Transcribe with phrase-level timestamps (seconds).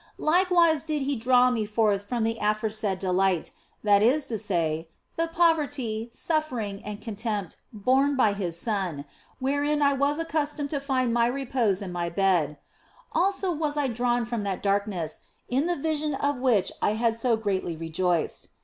[0.17, 3.51] Likewise did He draw me forth from the aforesaid delight,
[3.83, 9.05] that is to say, the poverty, suffering, and contempt borne by His Son
[9.37, 12.57] (wherein I was accustomed to find my repose and my bed);
[13.11, 17.37] also was I withdrawn from that darkness, in the vision of which I had so
[17.37, 18.49] greatly rejoiced.